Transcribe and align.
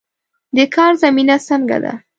د 0.55 0.57
کار 0.75 0.93
زمینه 1.03 1.37
څنګه 1.47 1.77
ده؟ 1.83 1.93